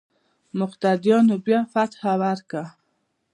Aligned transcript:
مقتديانو 0.59 1.35
بيا 1.45 1.59
فتحه 1.73 2.11
ورکړه. 2.21 2.63